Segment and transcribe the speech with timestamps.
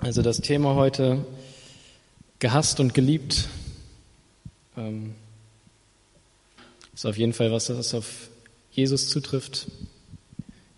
[0.00, 1.26] Also das Thema heute
[2.38, 3.48] gehasst und geliebt
[4.76, 5.16] ähm,
[6.94, 8.28] ist auf jeden Fall was, das auf
[8.70, 9.66] Jesus zutrifft.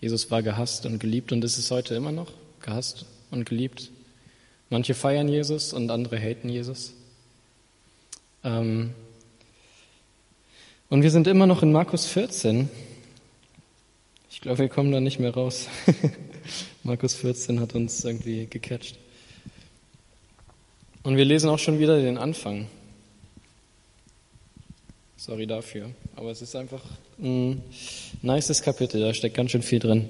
[0.00, 3.90] Jesus war gehasst und geliebt und ist es heute immer noch gehasst und geliebt.
[4.70, 6.94] Manche feiern Jesus und andere haten Jesus.
[8.42, 8.94] Ähm,
[10.88, 12.70] und wir sind immer noch in Markus 14.
[14.30, 15.68] Ich glaube, wir kommen da nicht mehr raus.
[16.84, 18.96] Markus 14 hat uns irgendwie gecatcht.
[21.02, 22.66] Und wir lesen auch schon wieder den Anfang.
[25.16, 25.90] Sorry dafür.
[26.16, 26.82] Aber es ist einfach
[27.18, 27.62] ein
[28.22, 30.08] nices Kapitel, da steckt ganz schön viel drin.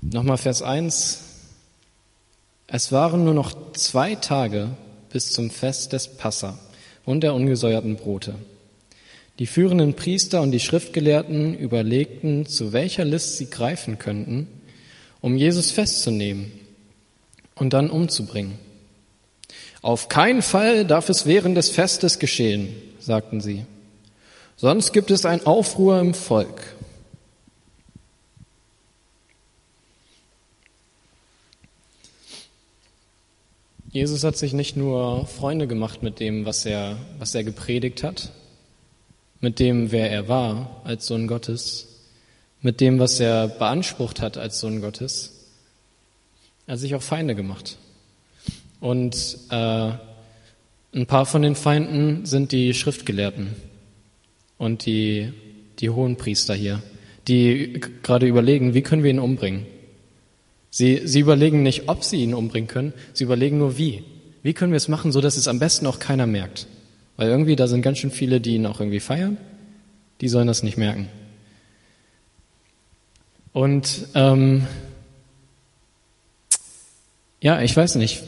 [0.00, 1.22] Nochmal Vers 1.
[2.68, 4.70] Es waren nur noch zwei Tage
[5.10, 6.58] bis zum Fest des Passa
[7.04, 8.34] und der ungesäuerten Brote.
[9.38, 14.48] Die führenden Priester und die Schriftgelehrten überlegten, zu welcher List sie greifen könnten,
[15.26, 16.52] um Jesus festzunehmen
[17.56, 18.60] und dann umzubringen.
[19.82, 23.66] Auf keinen Fall darf es während des Festes geschehen, sagten sie.
[24.54, 26.76] Sonst gibt es ein Aufruhr im Volk.
[33.90, 38.30] Jesus hat sich nicht nur Freunde gemacht mit dem, was er, was er gepredigt hat,
[39.40, 41.85] mit dem, wer er war als Sohn Gottes,
[42.66, 45.46] mit dem, was er beansprucht hat als Sohn Gottes.
[46.66, 47.78] Er hat sich auch Feinde gemacht.
[48.80, 49.92] Und äh,
[50.92, 53.54] ein paar von den Feinden sind die Schriftgelehrten
[54.58, 55.32] und die,
[55.78, 56.82] die hohen Priester hier,
[57.28, 59.64] die gerade überlegen, wie können wir ihn umbringen.
[60.68, 64.02] Sie, sie überlegen nicht, ob sie ihn umbringen können, sie überlegen nur wie.
[64.42, 66.66] Wie können wir es machen, so dass es am besten auch keiner merkt?
[67.16, 69.36] Weil irgendwie da sind ganz schön viele, die ihn auch irgendwie feiern,
[70.20, 71.08] die sollen das nicht merken.
[73.56, 74.66] Und ähm,
[77.40, 78.22] ja, ich weiß nicht,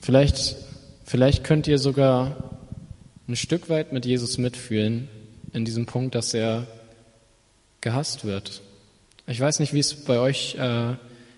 [0.00, 0.56] vielleicht,
[1.04, 2.58] vielleicht könnt ihr sogar
[3.28, 5.08] ein Stück weit mit Jesus mitfühlen
[5.52, 6.66] in diesem Punkt, dass er
[7.82, 8.62] gehasst wird.
[9.26, 10.94] Ich weiß nicht, wie es bei euch äh,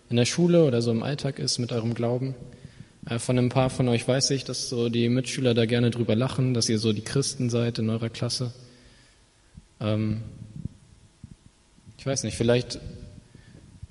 [0.09, 2.37] in der Schule oder so im Alltag ist mit eurem Glauben.
[3.07, 6.15] Äh, von ein paar von euch weiß ich, dass so die Mitschüler da gerne drüber
[6.15, 8.53] lachen, dass ihr so die Christen seid in eurer Klasse.
[9.81, 10.23] Ähm,
[11.99, 12.79] ich weiß nicht, vielleicht,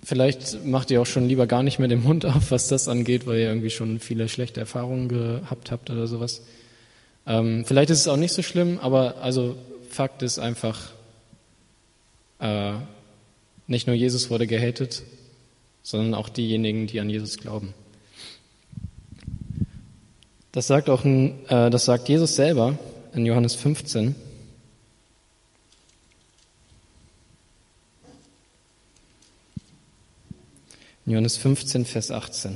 [0.04, 3.26] vielleicht macht ihr auch schon lieber gar nicht mehr den Mund auf, was das angeht,
[3.26, 6.42] weil ihr irgendwie schon viele schlechte Erfahrungen gehabt habt oder sowas.
[7.28, 9.56] Ähm, vielleicht ist es auch nicht so schlimm, aber also
[9.90, 10.92] Fakt ist einfach,
[12.40, 12.74] äh,
[13.68, 15.04] nicht nur Jesus wurde gehatet,
[15.84, 17.74] sondern auch diejenigen, die an Jesus glauben.
[20.52, 22.78] Das sagt auch, äh, das sagt Jesus selber
[23.14, 24.16] in Johannes 15.
[31.09, 32.56] Johannes 15, Vers 18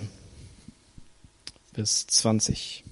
[1.74, 2.84] bis 20.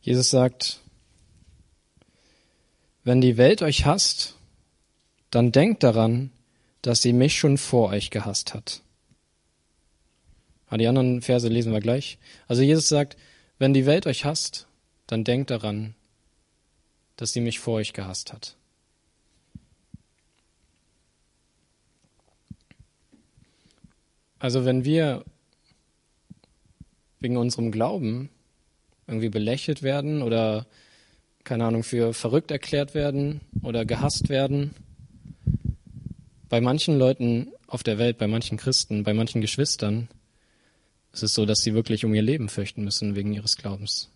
[0.00, 0.80] Jesus sagt,
[3.04, 4.36] wenn die Welt euch hasst,
[5.30, 6.30] dann denkt daran,
[6.80, 8.80] dass sie mich schon vor euch gehasst hat.
[10.70, 12.16] Ah, die anderen Verse lesen wir gleich.
[12.46, 13.18] Also Jesus sagt,
[13.58, 14.66] wenn die Welt euch hasst,
[15.06, 15.94] dann denkt daran,
[17.16, 18.57] dass sie mich vor euch gehasst hat.
[24.38, 25.24] Also wenn wir
[27.20, 28.30] wegen unserem Glauben
[29.06, 30.66] irgendwie belächelt werden oder
[31.48, 34.74] keine Ahnung, für verrückt erklärt werden oder gehasst werden.
[36.50, 40.08] Bei manchen Leuten auf der Welt, bei manchen Christen, bei manchen Geschwistern
[41.10, 44.10] ist es so, dass sie wirklich um ihr Leben fürchten müssen wegen ihres Glaubens.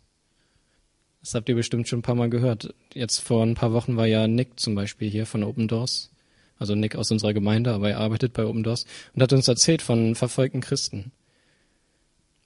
[1.22, 2.74] Das habt ihr bestimmt schon ein paar Mal gehört.
[2.92, 6.10] Jetzt vor ein paar Wochen war ja Nick zum Beispiel hier von Open Doors,
[6.58, 9.82] also Nick aus unserer Gemeinde, aber er arbeitet bei Open Doors und hat uns erzählt
[9.82, 11.12] von verfolgten Christen.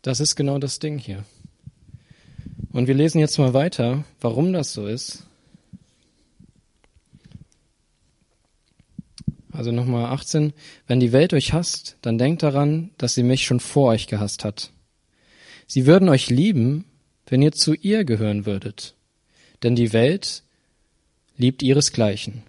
[0.03, 1.25] Das ist genau das Ding hier.
[2.73, 5.27] Und wir lesen jetzt mal weiter, warum das so ist.
[9.51, 10.53] Also nochmal 18.
[10.87, 14.45] Wenn die Welt euch hasst, dann denkt daran, dass sie mich schon vor euch gehasst
[14.45, 14.71] hat.
[15.67, 16.85] Sie würden euch lieben,
[17.27, 18.95] wenn ihr zu ihr gehören würdet.
[19.63, 20.43] Denn die Welt
[21.37, 22.43] liebt ihresgleichen.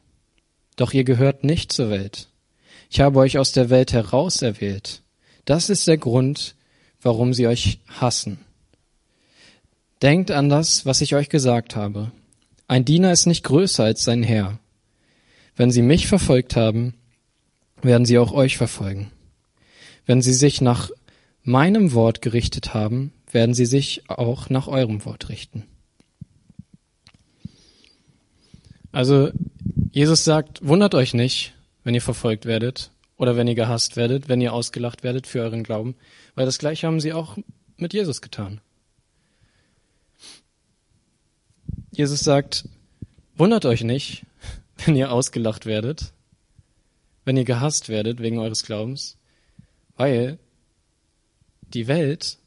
[0.77, 2.29] Doch ihr gehört nicht zur Welt.
[2.89, 5.01] Ich habe euch aus der Welt heraus erwählt.
[5.43, 6.55] Das ist der Grund,
[7.01, 8.39] warum sie euch hassen.
[10.01, 12.11] Denkt an das, was ich euch gesagt habe.
[12.67, 14.59] Ein Diener ist nicht größer als sein Herr.
[15.55, 16.93] Wenn sie mich verfolgt haben,
[17.81, 19.11] werden sie auch euch verfolgen.
[20.05, 20.91] Wenn sie sich nach
[21.43, 25.63] meinem Wort gerichtet haben, werden sie sich auch nach eurem Wort richten.
[28.91, 29.31] Also
[29.91, 31.53] Jesus sagt, wundert euch nicht,
[31.83, 35.63] wenn ihr verfolgt werdet oder wenn ihr gehasst werdet, wenn ihr ausgelacht werdet für euren
[35.63, 35.95] Glauben,
[36.35, 37.37] weil das gleiche haben sie auch
[37.77, 38.61] mit Jesus getan.
[41.91, 42.69] Jesus sagt,
[43.35, 44.25] wundert euch nicht,
[44.85, 46.13] wenn ihr ausgelacht werdet,
[47.25, 49.17] wenn ihr gehasst werdet wegen eures Glaubens,
[49.95, 50.37] weil
[51.73, 52.37] die Welt,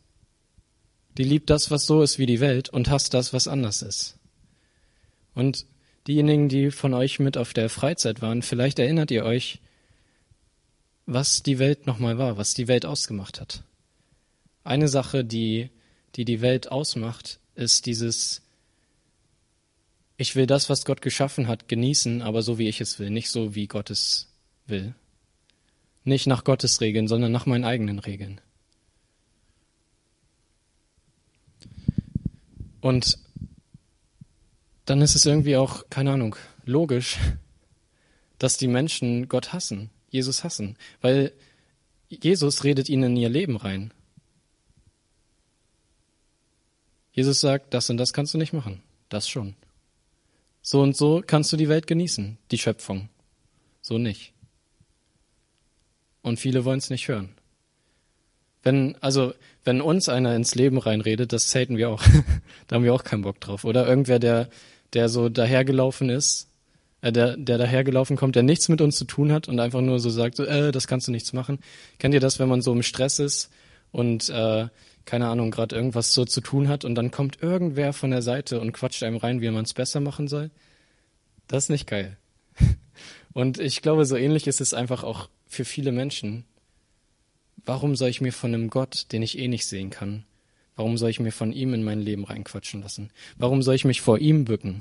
[1.18, 4.18] die liebt das, was so ist wie die Welt und hasst das, was anders ist.
[5.34, 5.66] Und
[6.10, 9.60] diejenigen, die von euch mit auf der Freizeit waren, vielleicht erinnert ihr euch,
[11.06, 13.62] was die Welt nochmal war, was die Welt ausgemacht hat.
[14.64, 15.70] Eine Sache, die,
[16.16, 18.42] die die Welt ausmacht, ist dieses,
[20.16, 23.30] ich will das, was Gott geschaffen hat, genießen, aber so wie ich es will, nicht
[23.30, 24.32] so wie Gott es
[24.66, 24.94] will.
[26.02, 28.40] Nicht nach Gottes Regeln, sondern nach meinen eigenen Regeln.
[32.80, 33.18] Und
[34.90, 36.34] dann ist es irgendwie auch, keine Ahnung,
[36.64, 37.16] logisch,
[38.38, 41.32] dass die Menschen Gott hassen, Jesus hassen, weil
[42.08, 43.94] Jesus redet ihnen in ihr Leben rein.
[47.12, 49.54] Jesus sagt, das und das kannst du nicht machen, das schon.
[50.60, 53.08] So und so kannst du die Welt genießen, die Schöpfung,
[53.82, 54.32] so nicht.
[56.22, 57.36] Und viele wollen es nicht hören.
[58.62, 59.34] Wenn, also,
[59.64, 62.02] wenn uns einer ins Leben reinredet, das zelten wir auch.
[62.66, 63.64] da haben wir auch keinen Bock drauf.
[63.64, 64.50] Oder irgendwer, der,
[64.92, 66.48] der so dahergelaufen ist,
[67.02, 69.98] äh, der, der dahergelaufen kommt, der nichts mit uns zu tun hat und einfach nur
[69.98, 71.58] so sagt, so, äh, das kannst du nichts machen.
[71.98, 73.50] Kennt ihr das, wenn man so im Stress ist
[73.92, 74.68] und äh,
[75.04, 78.60] keine Ahnung, gerade irgendwas so zu tun hat und dann kommt irgendwer von der Seite
[78.60, 80.50] und quatscht einem rein, wie man es besser machen soll?
[81.48, 82.16] Das ist nicht geil.
[83.32, 86.44] Und ich glaube, so ähnlich ist es einfach auch für viele Menschen.
[87.64, 90.24] Warum soll ich mir von einem Gott, den ich eh nicht sehen kann,
[90.80, 93.10] warum soll ich mir von ihm in mein Leben reinquatschen lassen?
[93.36, 94.80] Warum soll ich mich vor ihm bücken?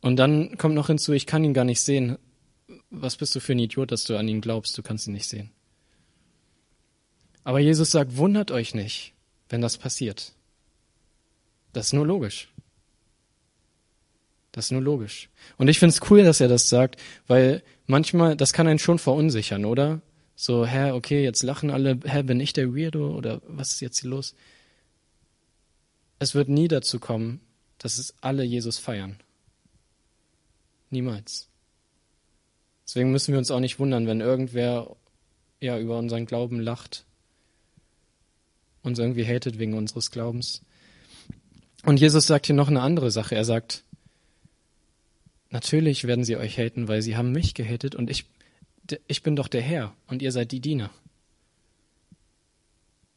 [0.00, 2.18] Und dann kommt noch hinzu, ich kann ihn gar nicht sehen.
[2.90, 4.76] Was bist du für ein Idiot, dass du an ihn glaubst?
[4.76, 5.52] Du kannst ihn nicht sehen.
[7.44, 9.14] Aber Jesus sagt, wundert euch nicht,
[9.48, 10.32] wenn das passiert.
[11.72, 12.48] Das ist nur logisch.
[14.50, 15.30] Das ist nur logisch.
[15.56, 18.98] Und ich finde es cool, dass er das sagt, weil manchmal, das kann einen schon
[18.98, 20.00] verunsichern, oder?
[20.34, 24.00] So, hä, okay, jetzt lachen alle, hä, bin ich der Weirdo oder was ist jetzt
[24.00, 24.34] hier los?
[26.18, 27.40] Es wird nie dazu kommen,
[27.78, 29.18] dass es alle Jesus feiern.
[30.90, 31.48] Niemals.
[32.86, 34.96] Deswegen müssen wir uns auch nicht wundern, wenn irgendwer
[35.60, 37.04] ja über unseren Glauben lacht,
[38.82, 40.62] uns irgendwie hatet wegen unseres Glaubens.
[41.84, 43.34] Und Jesus sagt hier noch eine andere Sache.
[43.34, 43.84] Er sagt,
[45.52, 48.24] Natürlich werden sie euch haten, weil sie haben mich gehatet und ich,
[49.06, 50.90] ich bin doch der Herr und ihr seid die Diener.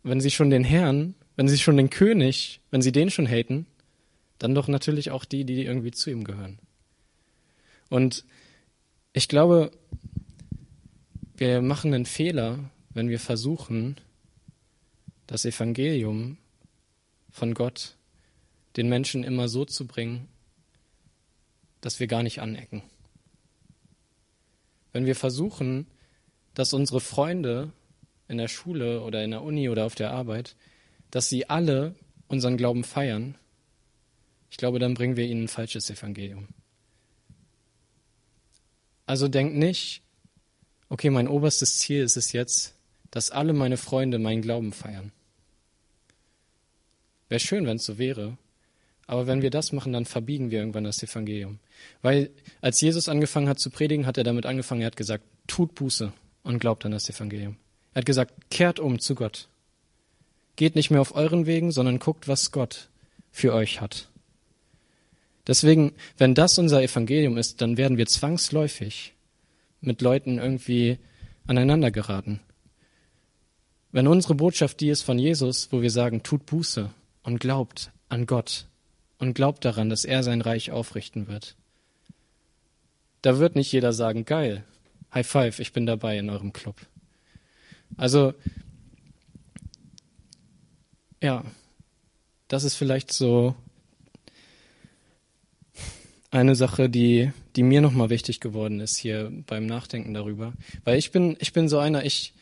[0.03, 3.65] Wenn sie schon den Herrn, wenn sie schon den König, wenn sie den schon haten,
[4.37, 6.59] dann doch natürlich auch die, die irgendwie zu ihm gehören.
[7.89, 8.25] Und
[9.13, 9.71] ich glaube,
[11.37, 13.95] wir machen einen Fehler, wenn wir versuchen,
[15.27, 16.37] das Evangelium
[17.31, 17.95] von Gott
[18.77, 20.27] den Menschen immer so zu bringen,
[21.81, 22.83] dass wir gar nicht anecken.
[24.95, 25.87] Wenn wir versuchen,
[26.53, 27.73] dass unsere Freunde
[28.29, 30.55] in der Schule oder in der Uni oder auf der Arbeit,
[31.11, 31.95] dass sie alle
[32.29, 33.37] unseren Glauben feiern,
[34.49, 36.47] ich glaube, dann bringen wir ihnen ein falsches Evangelium.
[39.05, 40.01] Also denkt nicht,
[40.87, 42.73] okay, mein oberstes Ziel ist es jetzt,
[43.11, 45.11] dass alle meine Freunde meinen Glauben feiern.
[47.27, 48.37] Wäre schön, wenn es so wäre,
[49.07, 51.59] aber wenn wir das machen, dann verbiegen wir irgendwann das Evangelium.
[52.01, 52.31] Weil
[52.61, 56.11] als Jesus angefangen hat zu predigen, hat er damit angefangen, er hat gesagt, tut Buße
[56.43, 57.57] und glaubt an das Evangelium.
[57.93, 59.47] Er hat gesagt, kehrt um zu Gott.
[60.55, 62.89] Geht nicht mehr auf euren Wegen, sondern guckt, was Gott
[63.31, 64.09] für euch hat.
[65.47, 69.13] Deswegen, wenn das unser Evangelium ist, dann werden wir zwangsläufig
[69.81, 70.97] mit Leuten irgendwie
[71.45, 72.39] aneinander geraten.
[73.91, 76.89] Wenn unsere Botschaft die ist von Jesus, wo wir sagen, tut Buße
[77.23, 78.65] und glaubt an Gott,
[79.19, 81.55] und glaubt daran, dass er sein Reich aufrichten wird.
[83.21, 84.63] Da wird nicht jeder sagen, geil,
[85.13, 86.75] High Five, ich bin dabei in eurem Club.
[87.97, 88.33] Also,
[91.21, 91.43] ja,
[92.47, 93.55] das ist vielleicht so
[96.31, 100.53] eine Sache, die, die mir nochmal wichtig geworden ist hier beim Nachdenken darüber.
[100.83, 102.33] Weil ich bin, ich bin so einer, ich,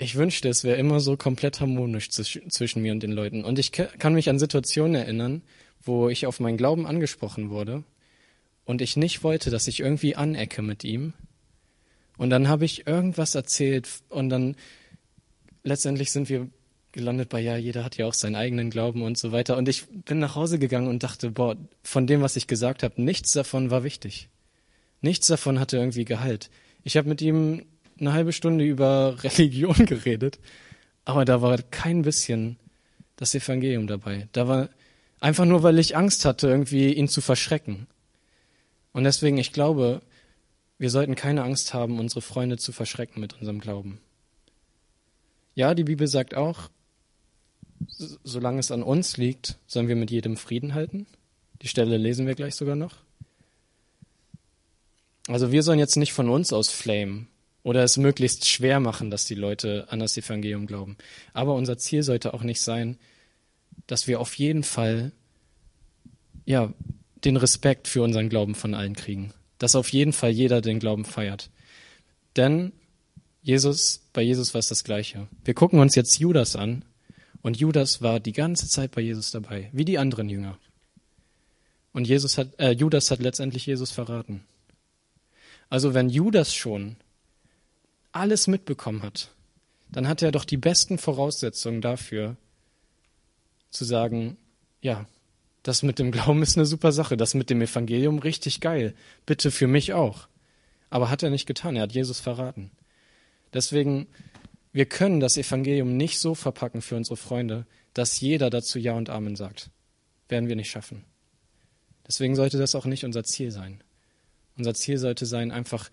[0.00, 3.44] ich wünschte, es wäre immer so komplett harmonisch zwischen mir und den Leuten.
[3.44, 5.42] Und ich kann mich an Situationen erinnern,
[5.82, 7.84] wo ich auf meinen Glauben angesprochen wurde
[8.64, 11.12] und ich nicht wollte, dass ich irgendwie anecke mit ihm.
[12.16, 14.56] Und dann habe ich irgendwas erzählt und dann
[15.64, 16.48] letztendlich sind wir
[16.92, 19.58] gelandet bei, ja, jeder hat ja auch seinen eigenen Glauben und so weiter.
[19.58, 23.02] Und ich bin nach Hause gegangen und dachte, boah, von dem, was ich gesagt habe,
[23.02, 24.30] nichts davon war wichtig.
[25.02, 26.48] Nichts davon hatte irgendwie Gehalt.
[26.84, 27.66] Ich habe mit ihm
[28.00, 30.38] eine halbe Stunde über Religion geredet,
[31.04, 32.56] aber da war kein bisschen
[33.16, 34.28] das Evangelium dabei.
[34.32, 34.70] Da war
[35.20, 37.86] einfach nur, weil ich Angst hatte, irgendwie ihn zu verschrecken.
[38.92, 40.02] Und deswegen, ich glaube,
[40.78, 44.00] wir sollten keine Angst haben, unsere Freunde zu verschrecken mit unserem Glauben.
[45.54, 46.70] Ja, die Bibel sagt auch,
[48.24, 51.06] solange es an uns liegt, sollen wir mit jedem Frieden halten.
[51.62, 52.96] Die Stelle lesen wir gleich sogar noch.
[55.28, 57.28] Also wir sollen jetzt nicht von uns aus flamen
[57.62, 60.96] oder es möglichst schwer machen, dass die Leute an das Evangelium glauben.
[61.32, 62.98] Aber unser Ziel sollte auch nicht sein,
[63.86, 65.12] dass wir auf jeden Fall
[66.46, 66.72] ja
[67.24, 69.32] den Respekt für unseren Glauben von allen kriegen.
[69.58, 71.50] Dass auf jeden Fall jeder den Glauben feiert.
[72.36, 72.72] Denn
[73.42, 75.28] Jesus, bei Jesus war es das Gleiche.
[75.44, 76.84] Wir gucken uns jetzt Judas an
[77.42, 80.58] und Judas war die ganze Zeit bei Jesus dabei, wie die anderen Jünger.
[81.92, 84.44] Und Jesus hat, äh, Judas hat letztendlich Jesus verraten.
[85.68, 86.96] Also wenn Judas schon
[88.12, 89.30] alles mitbekommen hat,
[89.90, 92.36] dann hat er doch die besten Voraussetzungen dafür,
[93.70, 94.36] zu sagen,
[94.80, 95.06] ja,
[95.62, 98.94] das mit dem Glauben ist eine super Sache, das mit dem Evangelium richtig geil,
[99.26, 100.28] bitte für mich auch.
[100.88, 102.70] Aber hat er nicht getan, er hat Jesus verraten.
[103.52, 104.08] Deswegen
[104.72, 109.10] wir können das Evangelium nicht so verpacken für unsere Freunde, dass jeder dazu Ja und
[109.10, 109.70] Amen sagt.
[110.28, 111.04] Werden wir nicht schaffen.
[112.06, 113.82] Deswegen sollte das auch nicht unser Ziel sein.
[114.56, 115.90] Unser Ziel sollte sein, einfach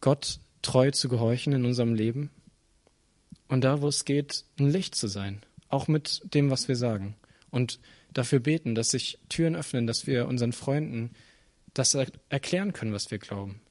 [0.00, 2.28] Gott treu zu gehorchen in unserem Leben
[3.48, 7.16] und da, wo es geht, ein Licht zu sein, auch mit dem, was wir sagen.
[7.50, 7.80] Und
[8.12, 11.12] dafür beten, dass sich Türen öffnen, dass wir unseren Freunden
[11.72, 11.96] das
[12.28, 13.62] erklären können, was wir glauben.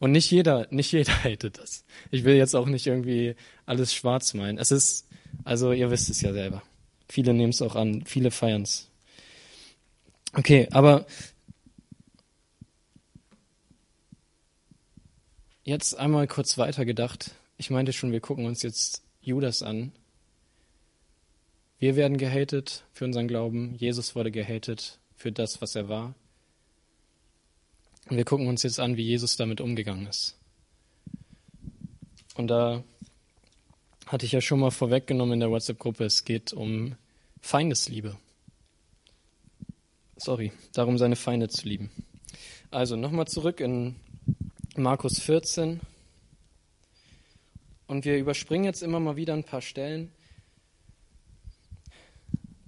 [0.00, 1.84] Und nicht jeder, nicht jeder hatet das.
[2.10, 4.58] Ich will jetzt auch nicht irgendwie alles schwarz meinen.
[4.58, 5.06] Es ist,
[5.44, 6.64] also ihr wisst es ja selber.
[7.08, 8.90] Viele nehmen es auch an, viele feiern es.
[10.32, 11.06] Okay, aber
[15.68, 17.32] jetzt einmal kurz weitergedacht.
[17.58, 19.92] Ich meinte schon, wir gucken uns jetzt Judas an.
[21.78, 23.74] Wir werden gehatet für unseren Glauben.
[23.76, 26.14] Jesus wurde gehatet für das, was er war.
[28.08, 30.38] Und wir gucken uns jetzt an, wie Jesus damit umgegangen ist.
[32.34, 32.82] Und da
[34.06, 36.96] hatte ich ja schon mal vorweggenommen in der WhatsApp-Gruppe, es geht um
[37.42, 38.16] Feindesliebe.
[40.16, 41.90] Sorry, darum seine Feinde zu lieben.
[42.70, 43.96] Also nochmal zurück in
[44.78, 45.80] Markus 14.
[47.88, 50.12] Und wir überspringen jetzt immer mal wieder ein paar Stellen.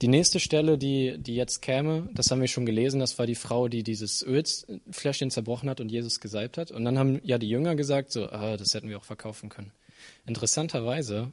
[0.03, 3.35] Die nächste Stelle, die, die jetzt käme, das haben wir schon gelesen, das war die
[3.35, 6.73] Frau, die dieses Ölfläschchen zerbrochen hat und Jesus gesalbt hat.
[6.73, 9.73] Und dann haben ja die Jünger gesagt, so, ah, das hätten wir auch verkaufen können.
[10.27, 11.33] Interessanterweise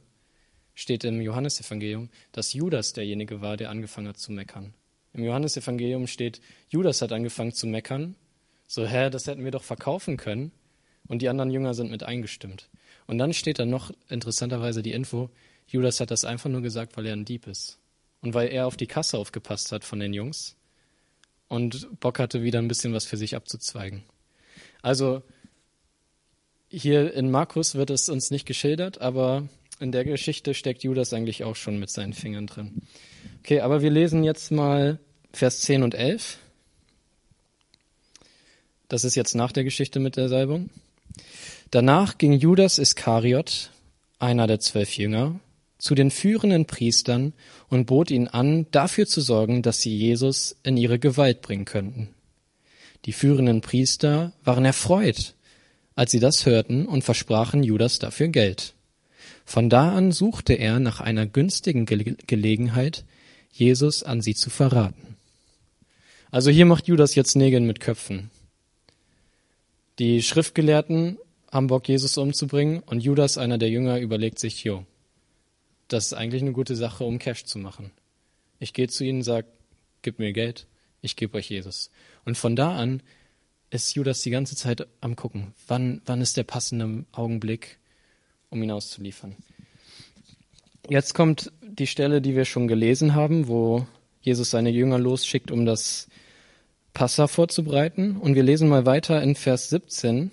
[0.74, 4.74] steht im Johannesevangelium, dass Judas derjenige war, der angefangen hat zu meckern.
[5.12, 8.14] Im Johannesevangelium steht, Judas hat angefangen zu meckern.
[8.68, 10.52] So, hä, das hätten wir doch verkaufen können.
[11.08, 12.68] Und die anderen Jünger sind mit eingestimmt.
[13.06, 15.30] Und dann steht da noch interessanterweise die Info,
[15.66, 17.78] Judas hat das einfach nur gesagt, weil er ein Dieb ist
[18.22, 20.56] und weil er auf die Kasse aufgepasst hat von den Jungs
[21.48, 24.02] und Bock hatte, wieder ein bisschen was für sich abzuzweigen.
[24.82, 25.22] Also
[26.68, 29.48] hier in Markus wird es uns nicht geschildert, aber
[29.78, 32.82] in der Geschichte steckt Judas eigentlich auch schon mit seinen Fingern drin.
[33.40, 34.98] Okay, aber wir lesen jetzt mal
[35.32, 36.38] Vers 10 und 11.
[38.88, 40.70] Das ist jetzt nach der Geschichte mit der Salbung.
[41.70, 43.70] Danach ging Judas Iskariot,
[44.18, 45.38] einer der zwölf Jünger,
[45.76, 47.34] zu den führenden Priestern
[47.68, 52.08] und bot ihnen an, dafür zu sorgen, dass sie Jesus in ihre Gewalt bringen könnten.
[53.04, 55.34] Die führenden Priester waren erfreut,
[55.94, 58.74] als sie das hörten und versprachen Judas dafür Geld.
[59.44, 63.04] Von da an suchte er nach einer günstigen Ge Gelegenheit,
[63.52, 65.16] Jesus an sie zu verraten.
[66.30, 68.30] Also hier macht Judas jetzt Nägel mit Köpfen.
[69.98, 71.18] Die Schriftgelehrten
[71.50, 74.84] haben Bock, Jesus umzubringen und Judas, einer der Jünger, überlegt sich, jo,
[75.88, 77.90] das ist eigentlich eine gute Sache, um Cash zu machen.
[78.58, 79.46] Ich gehe zu ihnen, sage,
[80.02, 80.66] gib mir Geld,
[81.00, 81.90] ich gebe euch Jesus.
[82.24, 83.02] Und von da an
[83.70, 87.78] ist Judas die ganze Zeit am gucken, wann, wann ist der passende Augenblick,
[88.50, 89.36] um ihn auszuliefern.
[90.88, 93.86] Jetzt kommt die Stelle, die wir schon gelesen haben, wo
[94.22, 96.08] Jesus seine Jünger losschickt, um das
[96.94, 98.16] Passa vorzubereiten.
[98.16, 100.30] Und wir lesen mal weiter in Vers 17.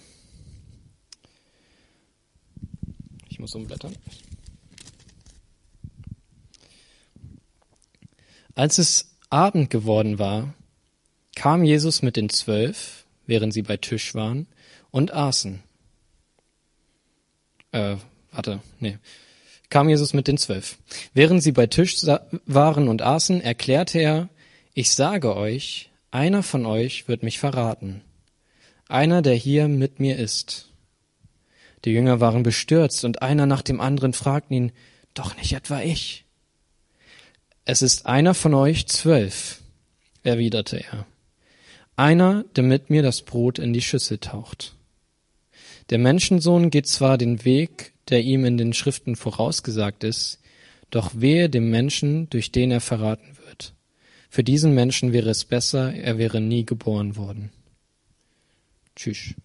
[3.29, 3.96] Ich muss umblättern.
[8.56, 10.56] Als es Abend geworden war,
[11.36, 14.48] kam Jesus mit den Zwölf, während sie bei Tisch waren,
[14.90, 15.62] und aßen.
[17.72, 17.98] Äh,
[18.32, 18.98] warte, nee.
[19.70, 20.80] kam Jesus mit den Zwölf.
[21.14, 22.04] Während sie bei Tisch
[22.48, 24.30] waren und aßen, erklärte er,
[24.74, 28.02] ich sage euch, einer von euch wird mich verraten.
[28.88, 30.72] Einer, der hier mit mir ist.
[31.86, 34.72] Die Jünger waren bestürzt und einer nach dem anderen fragten ihn,
[35.13, 36.25] doch nicht etwa ich.
[37.63, 39.62] Es ist einer von euch zwölf,
[40.24, 41.06] erwiderte er.
[41.96, 44.75] Einer, der mit mir das Brot in die Schüssel taucht.
[45.92, 50.39] Der Menschensohn geht zwar den Weg, der ihm in den Schriften vorausgesagt ist,
[50.89, 53.74] doch wehe dem Menschen, durch den er verraten wird.
[54.30, 57.51] Für diesen Menschen wäre es besser, er wäre nie geboren worden.
[58.96, 59.36] Tschüss.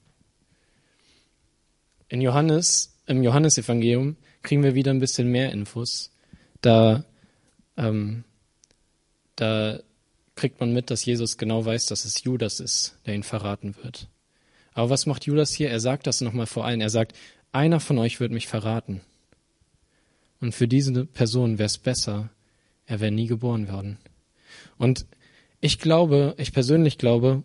[2.11, 6.11] In Johannes, im Johannesevangelium kriegen wir wieder ein bisschen mehr Infos.
[6.61, 7.05] Da,
[7.77, 8.25] ähm,
[9.37, 9.79] da
[10.35, 14.09] kriegt man mit, dass Jesus genau weiß, dass es Judas ist, der ihn verraten wird.
[14.75, 15.71] Aber was macht Judas hier?
[15.71, 16.81] Er sagt das nochmal vor allen.
[16.81, 17.17] Er sagt,
[17.53, 19.03] einer von euch wird mich verraten.
[20.41, 22.31] Und für diese Person wäre es besser,
[22.87, 23.99] er wäre nie geboren worden.
[24.79, 25.07] Und
[25.61, 27.45] ich glaube, ich persönlich glaube,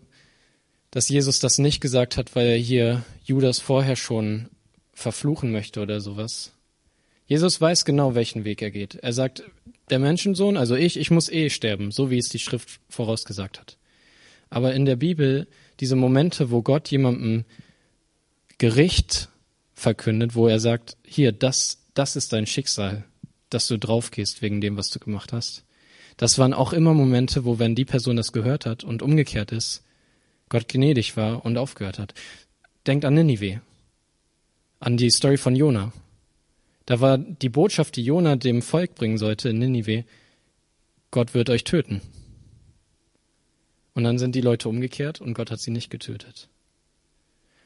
[0.90, 4.48] dass Jesus das nicht gesagt hat, weil er hier Judas vorher schon
[4.96, 6.52] verfluchen möchte oder sowas.
[7.26, 8.96] Jesus weiß genau, welchen Weg er geht.
[8.96, 9.44] Er sagt,
[9.90, 13.76] der Menschensohn, also ich, ich muss eh sterben, so wie es die Schrift vorausgesagt hat.
[14.48, 15.46] Aber in der Bibel,
[15.80, 17.44] diese Momente, wo Gott jemandem
[18.58, 19.28] Gericht
[19.74, 23.04] verkündet, wo er sagt, hier, das, das ist dein Schicksal,
[23.50, 25.64] dass du draufgehst wegen dem, was du gemacht hast.
[26.16, 29.82] Das waren auch immer Momente, wo, wenn die Person das gehört hat und umgekehrt ist,
[30.48, 32.14] Gott gnädig war und aufgehört hat.
[32.86, 33.60] Denkt an Ninive,
[34.80, 35.92] an die Story von Jona.
[36.84, 40.04] Da war die Botschaft, die Jona dem Volk bringen sollte in Ninive,
[41.10, 42.00] Gott wird euch töten.
[43.94, 46.48] Und dann sind die Leute umgekehrt und Gott hat sie nicht getötet.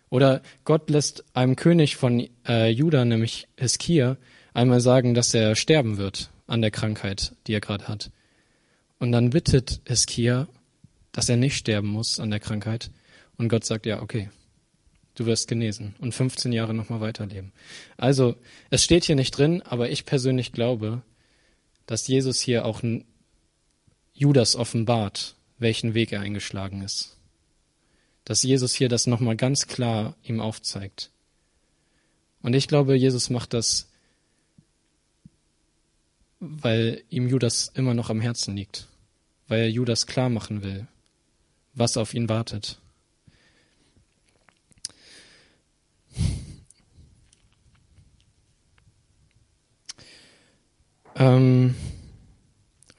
[0.09, 4.17] Oder Gott lässt einem König von äh, Juda, nämlich Hiskia,
[4.55, 8.11] einmal sagen, dass er sterben wird an der Krankheit, die er gerade hat.
[8.99, 10.49] Und dann bittet Hiskia,
[11.12, 12.90] dass er nicht sterben muss an der Krankheit.
[13.37, 14.31] Und Gott sagt, ja, okay,
[15.21, 17.52] du wirst genesen und 15 Jahre nochmal weiterleben.
[17.99, 18.37] Also,
[18.71, 21.02] es steht hier nicht drin, aber ich persönlich glaube,
[21.85, 22.80] dass Jesus hier auch
[24.15, 27.19] Judas offenbart, welchen Weg er eingeschlagen ist.
[28.25, 31.11] Dass Jesus hier das nochmal ganz klar ihm aufzeigt.
[32.41, 33.91] Und ich glaube, Jesus macht das,
[36.39, 38.89] weil ihm Judas immer noch am Herzen liegt.
[39.49, 40.87] Weil er Judas klar machen will,
[41.75, 42.78] was auf ihn wartet.
[51.17, 51.75] Ähm,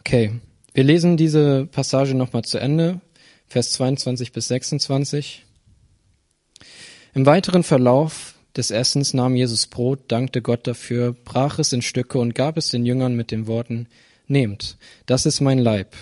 [0.01, 0.33] okay,
[0.75, 3.01] wir lesen diese Passage nochmal zu Ende,
[3.47, 5.43] Vers 22 bis 26.
[7.15, 12.19] Im weiteren Verlauf des Essens nahm Jesus Brot, dankte Gott dafür, brach es in Stücke
[12.19, 13.87] und gab es den Jüngern mit den Worten,
[14.27, 15.93] Nehmt, das ist mein Leib.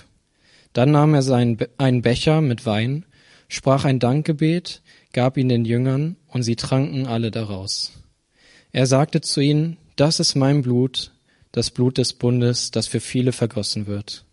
[0.73, 3.05] Dann nahm er seinen, einen Becher mit Wein,
[3.47, 7.93] sprach ein Dankgebet, gab ihn den Jüngern, und sie tranken alle daraus.
[8.71, 11.11] Er sagte zu ihnen, das ist mein Blut,
[11.51, 14.25] das Blut des Bundes, das für viele vergossen wird.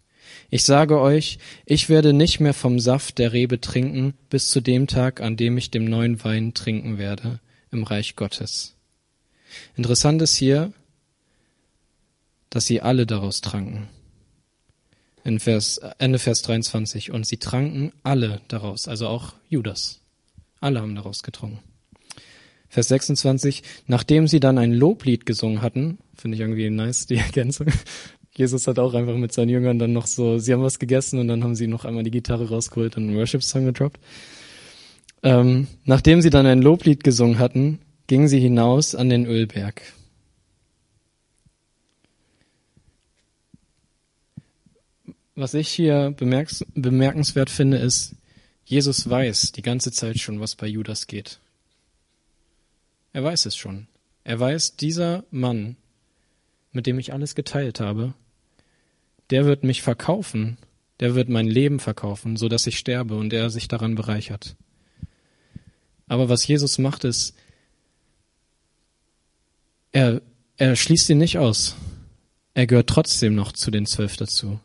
[0.51, 4.87] Ich sage euch, ich werde nicht mehr vom Saft der Rebe trinken, bis zu dem
[4.87, 7.41] Tag, an dem ich dem neuen Wein trinken werde
[7.73, 8.75] im Reich Gottes.
[9.77, 10.73] Interessant ist hier,
[12.51, 13.89] dass sie alle daraus tranken.
[15.25, 17.11] In Vers, Ende Vers 23.
[17.11, 20.01] Und sie tranken alle daraus, also auch Judas.
[20.66, 21.61] Alle haben daraus getrunken.
[22.68, 27.68] Vers 26, nachdem sie dann ein Loblied gesungen hatten, finde ich irgendwie nice, die Ergänzung.
[28.37, 31.29] Jesus hat auch einfach mit seinen Jüngern dann noch so, sie haben was gegessen und
[31.29, 34.00] dann haben sie noch einmal die Gitarre rausgeholt und einen Worship-Song gedroppt.
[35.22, 39.83] Ähm, nachdem sie dann ein Loblied gesungen hatten, gingen sie hinaus an den Ölberg.
[45.37, 48.16] Was ich hier bemerkenswert finde, ist,
[48.66, 51.38] Jesus weiß die ganze Zeit schon, was bei Judas geht.
[53.12, 53.87] Er weiß es schon.
[54.24, 55.76] Er weiß, dieser Mann,
[56.72, 58.12] mit dem ich alles geteilt habe,
[59.31, 60.59] der wird mich verkaufen,
[60.98, 64.57] der wird mein Leben verkaufen, so dass ich sterbe und er sich daran bereichert.
[66.09, 67.35] Aber was Jesus macht, ist,
[69.92, 70.20] er,
[70.57, 71.76] er schließt ihn nicht aus.
[72.55, 74.59] Er gehört trotzdem noch zu den Zwölf dazu.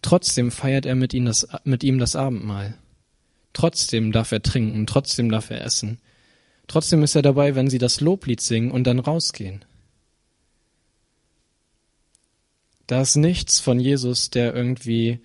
[0.00, 2.78] Trotzdem feiert er mit ihm das, mit ihm das Abendmahl.
[3.54, 5.98] Trotzdem darf er trinken, trotzdem darf er essen.
[6.66, 9.64] Trotzdem ist er dabei, wenn sie das Loblied singen und dann rausgehen.
[12.86, 15.20] Da ist nichts von Jesus, der irgendwie,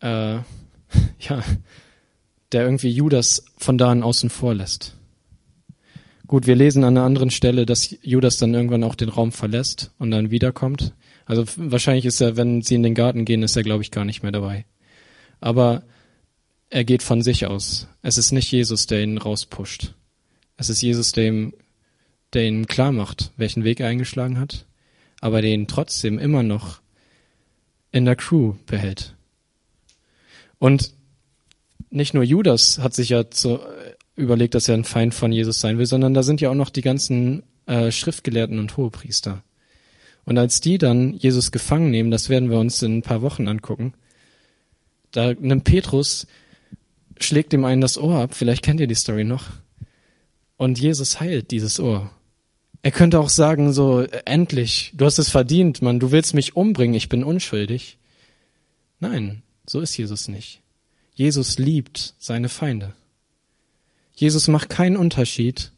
[0.00, 0.34] äh,
[1.20, 1.42] ja,
[2.52, 4.96] der irgendwie Judas von da an außen vor lässt.
[6.26, 9.92] Gut, wir lesen an einer anderen Stelle, dass Judas dann irgendwann auch den Raum verlässt
[9.98, 10.94] und dann wiederkommt.
[11.26, 14.04] Also wahrscheinlich ist er, wenn sie in den Garten gehen, ist er, glaube ich, gar
[14.04, 14.64] nicht mehr dabei.
[15.40, 15.84] Aber
[16.74, 17.86] er geht von sich aus.
[18.02, 19.94] Es ist nicht Jesus, der ihn rauspusht.
[20.56, 21.54] Es ist Jesus, der ihm,
[22.32, 24.66] der ihm klar macht, welchen Weg er eingeschlagen hat,
[25.20, 26.80] aber der ihn trotzdem immer noch
[27.92, 29.14] in der Crew behält.
[30.58, 30.94] Und
[31.90, 33.60] nicht nur Judas hat sich ja zu,
[34.16, 36.70] überlegt, dass er ein Feind von Jesus sein will, sondern da sind ja auch noch
[36.70, 39.44] die ganzen äh, Schriftgelehrten und Hohepriester.
[40.24, 43.46] Und als die dann Jesus gefangen nehmen, das werden wir uns in ein paar Wochen
[43.46, 43.94] angucken,
[45.12, 46.26] da nimmt Petrus,
[47.20, 49.44] schlägt ihm einen das Ohr ab, vielleicht kennt ihr die Story noch,
[50.56, 52.10] und Jesus heilt dieses Ohr.
[52.82, 56.94] Er könnte auch sagen, so, endlich, du hast es verdient, Mann, du willst mich umbringen,
[56.94, 57.98] ich bin unschuldig.
[59.00, 60.60] Nein, so ist Jesus nicht.
[61.14, 62.92] Jesus liebt seine Feinde.
[64.14, 65.72] Jesus macht keinen Unterschied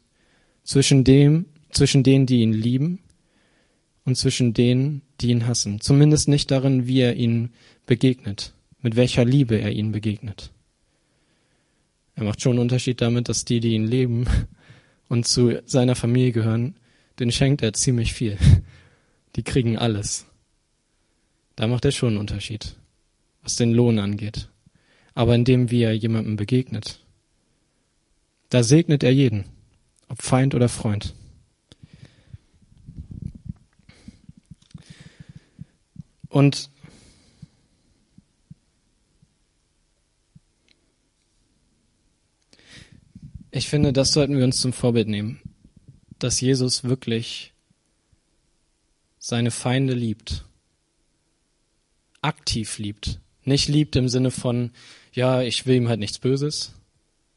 [0.63, 2.99] zwischen dem, zwischen denen, die ihn lieben
[4.03, 5.79] und zwischen denen, die ihn hassen.
[5.79, 7.53] Zumindest nicht darin, wie er ihnen
[7.85, 10.51] begegnet, mit welcher Liebe er ihnen begegnet.
[12.17, 14.25] Er macht schon einen Unterschied damit, dass die, die ihn leben
[15.07, 16.75] und zu seiner Familie gehören,
[17.19, 18.37] den schenkt er ziemlich viel.
[19.35, 20.25] Die kriegen alles.
[21.55, 22.75] Da macht er schon einen Unterschied,
[23.43, 24.49] was den Lohn angeht.
[25.13, 27.05] Aber indem er jemandem begegnet,
[28.49, 29.45] da segnet er jeden,
[30.07, 31.13] ob Feind oder Freund.
[36.29, 36.71] Und
[43.57, 45.39] ich finde, das sollten wir uns zum Vorbild nehmen,
[46.19, 47.53] dass Jesus wirklich
[49.19, 50.45] seine Feinde liebt,
[52.21, 54.71] aktiv liebt, nicht liebt im Sinne von,
[55.11, 56.73] ja, ich will ihm halt nichts Böses,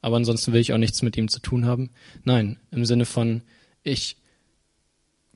[0.02, 1.90] aber ansonsten will ich auch nichts mit ihm zu tun haben.
[2.24, 3.42] Nein, im Sinne von,
[3.82, 4.16] ich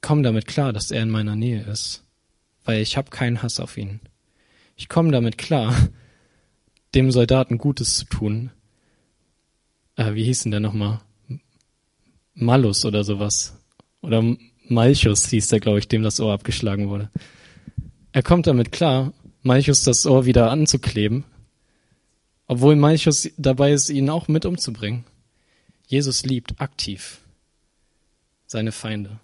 [0.01, 2.05] komme damit klar, dass er in meiner Nähe ist,
[2.65, 4.01] weil ich habe keinen Hass auf ihn.
[4.77, 5.75] Ich komme damit klar,
[6.95, 8.51] dem Soldaten Gutes zu tun.
[9.97, 11.01] Äh, wie hieß denn der nochmal?
[12.35, 13.57] Malus oder sowas.
[14.03, 14.37] Oder
[14.69, 17.11] Malchus hieß der, glaube ich, dem das Ohr abgeschlagen wurde.
[18.13, 21.25] Er kommt damit klar, Malchus das Ohr wieder anzukleben,
[22.47, 25.05] obwohl Malchus dabei ist, ihn auch mit umzubringen.
[25.87, 27.21] Jesus liebt aktiv
[28.47, 29.21] seine Feinde.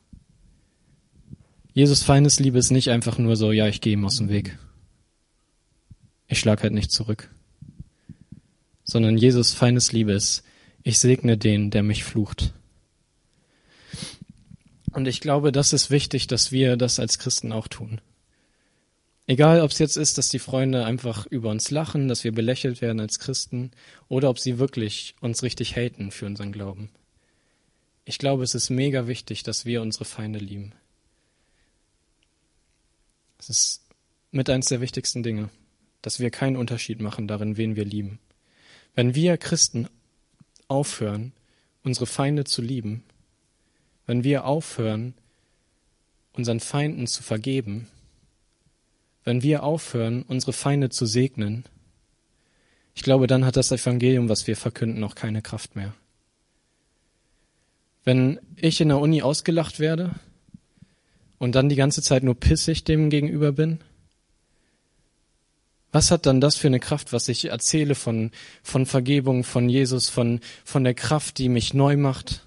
[1.72, 4.58] Jesus Feindesliebe ist nicht einfach nur so, ja, ich gehe ihm aus dem Weg.
[6.26, 7.30] Ich schlag halt nicht zurück.
[8.82, 10.42] Sondern Jesus Feindesliebe ist,
[10.82, 12.52] ich segne den, der mich flucht.
[14.92, 18.00] Und ich glaube, das ist wichtig, dass wir das als Christen auch tun.
[19.26, 22.80] Egal, ob es jetzt ist, dass die Freunde einfach über uns lachen, dass wir belächelt
[22.80, 23.70] werden als Christen,
[24.08, 26.90] oder ob sie wirklich uns richtig haten für unseren Glauben.
[28.04, 30.72] Ich glaube, es ist mega wichtig, dass wir unsere Feinde lieben.
[33.38, 33.84] Es ist
[34.32, 35.48] mit eins der wichtigsten Dinge,
[36.02, 38.18] dass wir keinen Unterschied machen darin, wen wir lieben.
[38.96, 39.88] Wenn wir Christen
[40.70, 41.32] aufhören,
[41.82, 43.02] unsere Feinde zu lieben,
[44.06, 45.14] wenn wir aufhören,
[46.32, 47.88] unseren Feinden zu vergeben,
[49.24, 51.64] wenn wir aufhören, unsere Feinde zu segnen,
[52.94, 55.94] ich glaube, dann hat das Evangelium, was wir verkünden, noch keine Kraft mehr.
[58.04, 60.14] Wenn ich in der Uni ausgelacht werde
[61.38, 63.80] und dann die ganze Zeit nur pissig dem gegenüber bin,
[65.92, 68.30] was hat dann das für eine Kraft, was ich erzähle von,
[68.62, 72.46] von Vergebung, von Jesus, von, von der Kraft, die mich neu macht,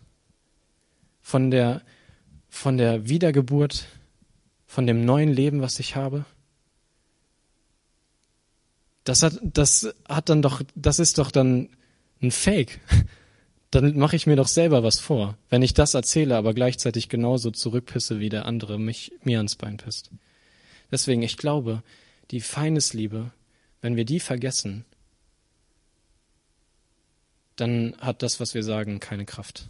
[1.22, 1.82] von der,
[2.50, 3.88] von der Wiedergeburt,
[4.66, 6.26] von dem neuen Leben, was ich habe?
[9.04, 11.70] Das hat, das hat dann doch, das ist doch dann
[12.22, 12.80] ein Fake.
[13.72, 17.50] Dann mache ich mir doch selber was vor, wenn ich das erzähle, aber gleichzeitig genauso
[17.50, 20.12] zurückpisse, wie der andere mich mir ans Bein pisst.
[20.92, 21.82] Deswegen, ich glaube,
[22.34, 23.30] die Feindesliebe,
[23.82, 24.86] wenn wir die vergessen,
[27.56, 29.70] dann hat das, was wir sagen, keine Kraft.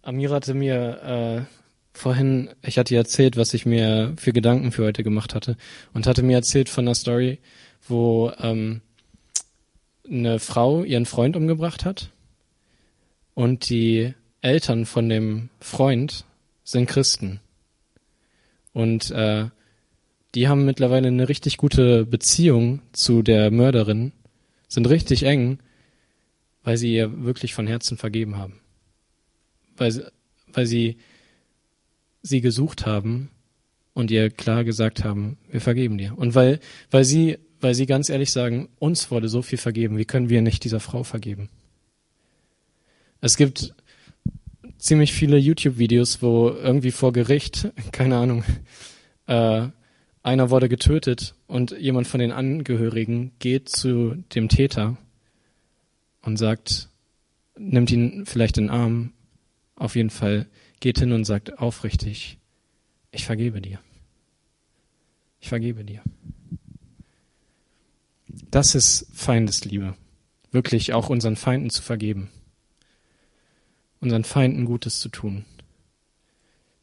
[0.00, 1.56] Amira hatte mir äh,
[1.92, 5.58] vorhin, ich hatte ihr erzählt, was ich mir für Gedanken für heute gemacht hatte
[5.92, 7.38] und hatte mir erzählt von einer Story,
[7.86, 8.80] wo ähm,
[10.08, 12.08] eine Frau ihren Freund umgebracht hat
[13.34, 16.24] und die Eltern von dem Freund
[16.64, 17.41] sind Christen
[18.72, 19.46] und äh,
[20.34, 24.12] die haben mittlerweile eine richtig gute Beziehung zu der Mörderin,
[24.68, 25.58] sind richtig eng,
[26.64, 28.60] weil sie ihr wirklich von Herzen vergeben haben.
[29.76, 30.10] Weil,
[30.52, 30.96] weil sie
[32.22, 33.30] sie gesucht haben
[33.94, 36.16] und ihr klar gesagt haben, wir vergeben dir.
[36.16, 40.04] Und weil, weil sie, weil sie ganz ehrlich sagen, uns wurde so viel vergeben, wie
[40.04, 41.50] können wir nicht dieser Frau vergeben?
[43.20, 43.74] Es gibt
[44.82, 48.44] ziemlich viele YouTube-Videos, wo irgendwie vor Gericht, keine Ahnung,
[49.26, 49.68] äh,
[50.24, 54.96] einer wurde getötet und jemand von den Angehörigen geht zu dem Täter
[56.22, 56.88] und sagt,
[57.56, 59.12] nimmt ihn vielleicht in den Arm,
[59.76, 60.46] auf jeden Fall
[60.80, 62.38] geht hin und sagt aufrichtig,
[63.12, 63.78] ich vergebe dir.
[65.40, 66.02] Ich vergebe dir.
[68.50, 69.94] Das ist Feindesliebe.
[70.50, 72.30] Wirklich auch unseren Feinden zu vergeben
[74.02, 75.46] unseren Feinden Gutes zu tun.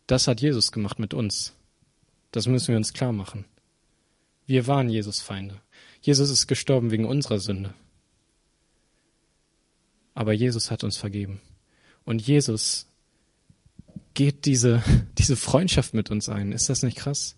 [0.07, 1.53] Das hat Jesus gemacht mit uns.
[2.31, 3.45] Das müssen wir uns klar machen.
[4.47, 5.61] Wir waren Jesus Feinde.
[6.01, 7.73] Jesus ist gestorben wegen unserer Sünde.
[10.15, 11.41] Aber Jesus hat uns vergeben.
[12.05, 12.87] Und Jesus
[14.13, 14.81] geht diese,
[15.17, 16.51] diese Freundschaft mit uns ein.
[16.51, 17.35] Ist das nicht krass?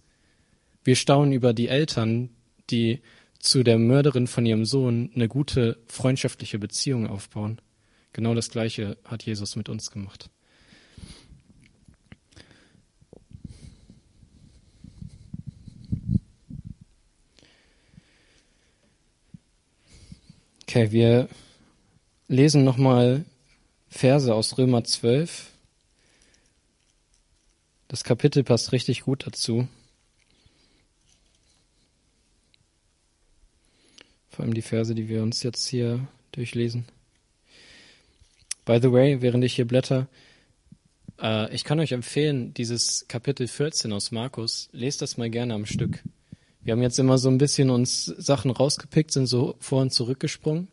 [0.84, 2.30] Wir staunen über die Eltern,
[2.70, 3.02] die
[3.40, 7.60] zu der Mörderin von ihrem Sohn eine gute freundschaftliche Beziehung aufbauen.
[8.14, 10.30] Genau das Gleiche hat Jesus mit uns gemacht.
[20.64, 21.28] Okay, wir
[22.28, 23.26] lesen nochmal
[23.90, 25.52] Verse aus Römer 12.
[27.90, 29.68] Das Kapitel passt richtig gut dazu.
[34.30, 36.86] Vor allem die Verse, die wir uns jetzt hier durchlesen.
[38.66, 40.08] By the way, während ich hier blätter,
[41.22, 45.66] äh, ich kann euch empfehlen, dieses Kapitel 14 aus Markus, lest das mal gerne am
[45.66, 46.04] Stück.
[46.64, 50.68] Wir haben jetzt immer so ein bisschen uns Sachen rausgepickt, sind so vor und zurückgesprungen.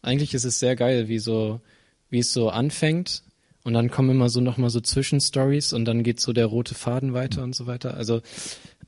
[0.00, 1.60] Eigentlich ist es sehr geil, wie so,
[2.08, 3.22] wie es so anfängt
[3.64, 7.14] und dann kommen immer so nochmal so Zwischenstories und dann geht so der rote Faden
[7.14, 7.94] weiter und so weiter.
[7.94, 8.22] Also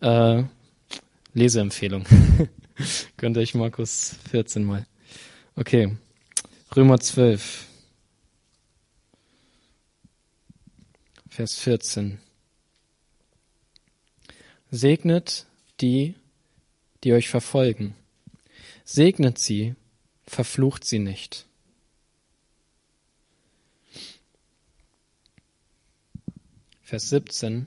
[0.01, 0.43] äh,
[1.35, 2.05] Leseempfehlung.
[3.17, 4.87] Könnt ihr euch Markus 14 mal.
[5.55, 5.97] Okay.
[6.75, 7.66] Römer 12.
[11.37, 12.18] Vers 14.
[14.70, 15.44] Segnet
[15.83, 16.14] die,
[17.05, 17.94] die euch verfolgen.
[18.87, 19.75] Segnet sie,
[20.27, 21.44] verflucht sie nicht.
[26.81, 27.66] Vers 17.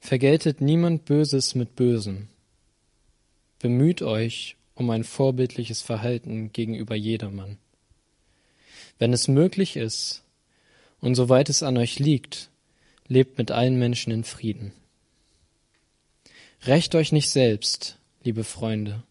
[0.00, 2.26] Vergeltet niemand Böses mit Bösem.
[3.60, 7.56] Bemüht euch um ein vorbildliches Verhalten gegenüber jedermann.
[8.98, 10.24] Wenn es möglich ist,
[11.00, 12.50] und soweit es an euch liegt,
[13.06, 14.72] lebt mit allen Menschen in Frieden.
[16.66, 19.02] Rächt euch nicht selbst, liebe Freunde,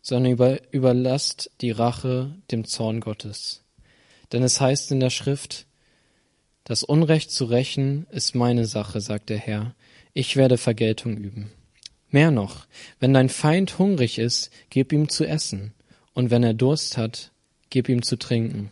[0.00, 3.62] sondern über, überlasst die Rache dem Zorn Gottes.
[4.32, 5.66] Denn es heißt in der Schrift,
[6.64, 9.74] das Unrecht zu rächen ist meine Sache, sagt der Herr.
[10.12, 11.50] Ich werde Vergeltung üben.
[12.10, 12.66] Mehr noch,
[13.00, 15.72] wenn dein Feind hungrig ist, gib ihm zu essen,
[16.14, 17.32] und wenn er Durst hat,
[17.70, 18.70] gib ihm zu trinken.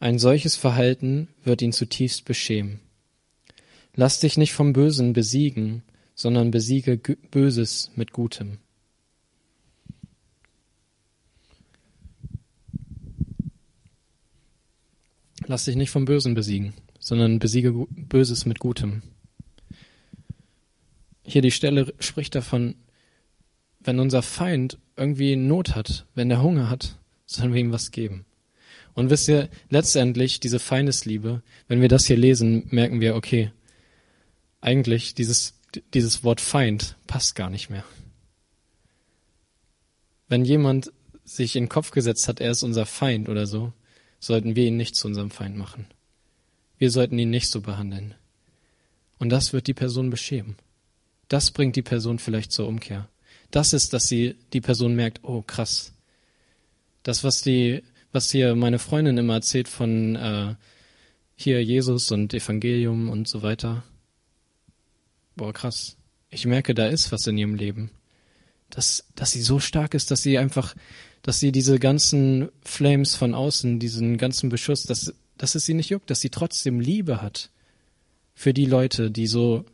[0.00, 2.80] Ein solches Verhalten wird ihn zutiefst beschämen.
[3.94, 5.82] Lass dich nicht vom Bösen besiegen,
[6.14, 6.98] sondern besiege
[7.30, 8.58] Böses mit Gutem.
[15.46, 19.02] Lass dich nicht vom Bösen besiegen, sondern besiege Böses mit Gutem.
[21.24, 22.76] Hier die Stelle spricht davon,
[23.80, 28.26] wenn unser Feind irgendwie Not hat, wenn er Hunger hat, sollen wir ihm was geben.
[28.98, 33.52] Und wisst ihr, letztendlich diese Feindesliebe, wenn wir das hier lesen, merken wir, okay,
[34.60, 35.54] eigentlich dieses,
[35.94, 37.84] dieses Wort Feind passt gar nicht mehr.
[40.26, 40.90] Wenn jemand
[41.22, 43.72] sich in den Kopf gesetzt hat, er ist unser Feind oder so,
[44.18, 45.86] sollten wir ihn nicht zu unserem Feind machen.
[46.78, 48.16] Wir sollten ihn nicht so behandeln.
[49.20, 50.56] Und das wird die Person beschämen.
[51.28, 53.08] Das bringt die Person vielleicht zur Umkehr.
[53.52, 55.92] Das ist, dass sie die Person merkt, oh krass.
[57.04, 60.54] Das, was die was hier meine Freundin immer erzählt von äh,
[61.34, 63.84] hier Jesus und Evangelium und so weiter.
[65.36, 65.96] Boah, krass.
[66.30, 67.90] Ich merke, da ist was in ihrem Leben.
[68.70, 70.74] Dass, dass sie so stark ist, dass sie einfach,
[71.22, 75.90] dass sie diese ganzen Flames von außen, diesen ganzen Beschuss, dass, dass es sie nicht
[75.90, 77.50] juckt, dass sie trotzdem Liebe hat
[78.34, 79.64] für die Leute, die so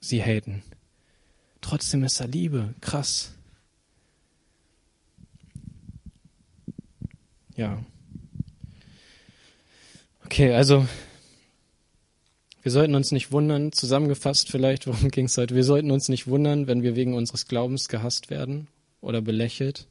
[0.00, 0.62] sie haten.
[1.60, 2.74] Trotzdem ist da Liebe.
[2.80, 3.35] Krass.
[7.56, 7.82] Ja.
[10.24, 10.86] Okay, also
[12.62, 15.54] wir sollten uns nicht wundern, zusammengefasst vielleicht, worum ging es heute?
[15.54, 18.68] Wir sollten uns nicht wundern, wenn wir wegen unseres Glaubens gehasst werden
[19.00, 19.86] oder belächelt.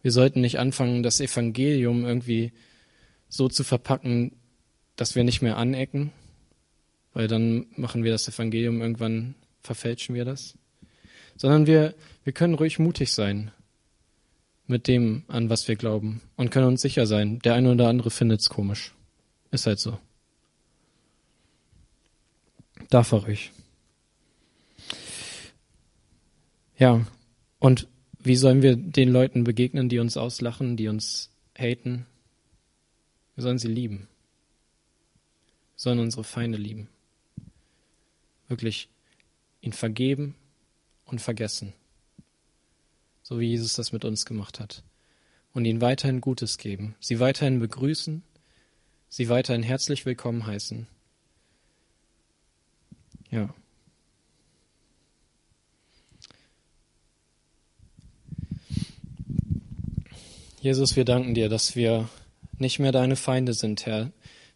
[0.00, 2.52] Wir sollten nicht anfangen, das Evangelium irgendwie
[3.28, 4.32] so zu verpacken,
[4.96, 6.12] dass wir nicht mehr anecken,
[7.12, 10.56] weil dann machen wir das Evangelium irgendwann, verfälschen wir das.
[11.36, 13.50] Sondern wir, wir können ruhig mutig sein
[14.66, 18.10] mit dem, an was wir glauben und können uns sicher sein, der eine oder andere
[18.10, 18.94] findet's komisch.
[19.50, 19.98] Ist halt so.
[22.90, 23.52] Darf er ruhig.
[26.76, 27.06] Ja,
[27.58, 27.86] und
[28.18, 32.06] wie sollen wir den Leuten begegnen, die uns auslachen, die uns haten?
[33.36, 34.08] Wir sollen sie lieben.
[35.74, 36.88] Wir sollen unsere Feinde lieben.
[38.48, 38.88] Wirklich
[39.60, 40.34] ihn vergeben
[41.04, 41.74] und vergessen.
[43.24, 44.82] So wie Jesus das mit uns gemacht hat.
[45.54, 46.94] Und ihnen weiterhin Gutes geben.
[47.00, 48.22] Sie weiterhin begrüßen.
[49.08, 50.86] Sie weiterhin herzlich willkommen heißen.
[53.30, 53.54] Ja.
[60.60, 62.08] Jesus, wir danken dir, dass wir
[62.58, 64.12] nicht mehr deine Feinde sind, Herr.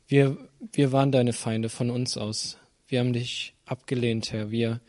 [0.06, 0.36] Wir,
[0.72, 2.58] wir waren deine Feinde von uns aus.
[2.86, 4.50] Wir haben dich abgelehnt, Herr.
[4.50, 4.80] Wir,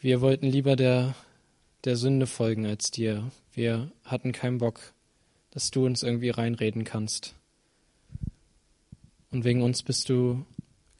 [0.00, 1.14] wir wollten lieber der,
[1.84, 3.30] der Sünde folgen als dir.
[3.52, 4.80] Wir hatten keinen Bock,
[5.50, 7.34] dass du uns irgendwie reinreden kannst.
[9.30, 10.44] Und wegen uns bist du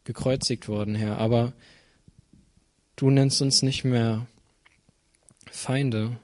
[0.04, 1.18] gekreuzigt worden, Herr.
[1.18, 1.52] Aber
[2.96, 4.26] du nennst uns nicht mehr
[5.50, 6.18] Feinde.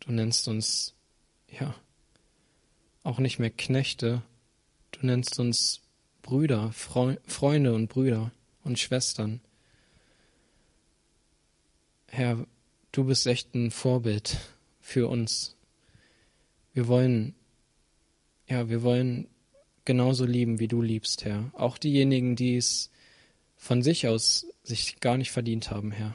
[0.00, 0.94] Du nennst uns
[1.50, 1.74] ja,
[3.02, 4.22] auch nicht mehr Knechte.
[4.92, 5.80] Du nennst uns
[6.22, 8.30] Brüder, Freu Freunde und Brüder
[8.62, 9.40] und Schwestern.
[12.06, 12.46] Herr,
[12.92, 14.38] du bist echt ein Vorbild
[14.80, 15.56] für uns.
[16.72, 17.34] Wir wollen,
[18.48, 19.28] ja, wir wollen
[19.84, 21.50] genauso lieben, wie du liebst, Herr.
[21.54, 22.90] Auch diejenigen, die es
[23.56, 26.14] von sich aus sich gar nicht verdient haben, Herr.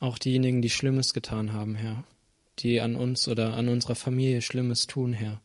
[0.00, 2.04] Auch diejenigen, die Schlimmes getan haben, Herr
[2.58, 5.40] die an uns oder an unserer Familie Schlimmes tun, Herr.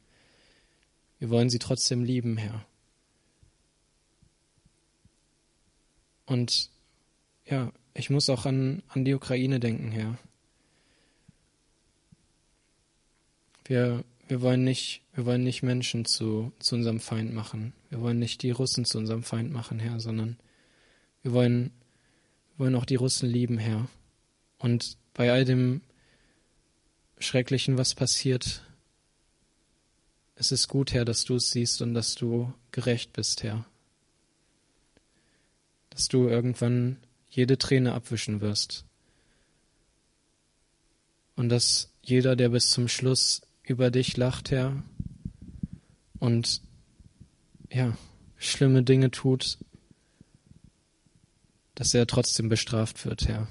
[1.19, 2.65] Wir wollen sie trotzdem lieben, Herr.
[6.25, 6.69] Und
[7.45, 10.17] ja, ich muss auch an, an die Ukraine denken, Herr.
[13.65, 17.73] Wir, wir, wollen nicht, wir wollen nicht Menschen zu, zu unserem Feind machen.
[17.89, 20.37] Wir wollen nicht die Russen zu unserem Feind machen, Herr, sondern
[21.23, 21.71] wir wollen,
[22.55, 23.89] wir wollen auch die Russen lieben, Herr.
[24.59, 25.81] Und bei all dem
[27.17, 28.63] Schrecklichen, was passiert.
[30.35, 33.65] Es ist gut, Herr, dass du es siehst und dass du gerecht bist, Herr.
[35.89, 36.97] Dass du irgendwann
[37.37, 38.83] jede Träne abwischen wirst.
[41.35, 44.83] Und dass jeder, der bis zum Schluss über dich lacht, Herr,
[46.17, 46.63] und
[47.71, 47.95] ja,
[48.37, 49.59] schlimme Dinge tut,
[51.75, 53.47] dass er trotzdem bestraft wird, Herr.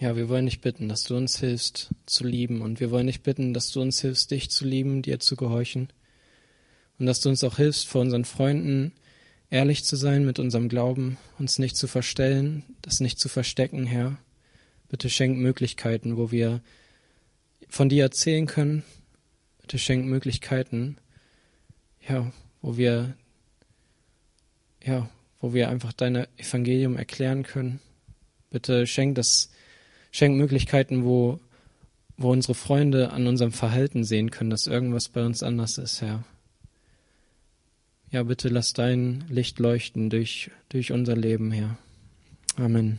[0.00, 3.22] Ja, wir wollen dich bitten, dass du uns hilfst zu lieben und wir wollen dich
[3.22, 5.92] bitten, dass du uns hilfst, dich zu lieben, dir zu gehorchen
[6.98, 8.92] und dass du uns auch hilfst, vor unseren Freunden
[9.50, 14.18] ehrlich zu sein mit unserem Glauben, uns nicht zu verstellen, das nicht zu verstecken, Herr.
[14.88, 16.60] Bitte schenk Möglichkeiten, wo wir
[17.68, 18.84] von dir erzählen können.
[19.60, 20.96] Bitte schenk Möglichkeiten,
[22.08, 22.32] ja,
[22.62, 23.14] wo wir,
[24.84, 25.08] ja,
[25.40, 27.80] wo wir einfach dein Evangelium erklären können.
[28.50, 29.50] Bitte schenk, dass
[30.16, 31.40] Schenk Möglichkeiten, wo,
[32.16, 36.24] wo unsere Freunde an unserem Verhalten sehen können, dass irgendwas bei uns anders ist, Herr.
[38.16, 41.76] Ja, bitte lass dein Licht leuchten durch, durch unser Leben, Herr.
[42.56, 42.98] Amen.